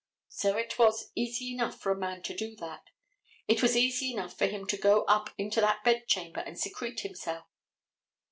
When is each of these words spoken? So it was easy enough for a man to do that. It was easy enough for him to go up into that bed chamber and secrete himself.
So 0.29 0.57
it 0.57 0.79
was 0.79 1.11
easy 1.13 1.53
enough 1.53 1.79
for 1.79 1.91
a 1.91 1.95
man 1.95 2.23
to 2.23 2.35
do 2.35 2.55
that. 2.55 2.89
It 3.47 3.61
was 3.61 3.77
easy 3.77 4.13
enough 4.13 4.35
for 4.35 4.47
him 4.47 4.65
to 4.65 4.75
go 4.75 5.03
up 5.03 5.29
into 5.37 5.61
that 5.61 5.83
bed 5.83 6.07
chamber 6.07 6.39
and 6.39 6.57
secrete 6.59 7.01
himself. 7.01 7.45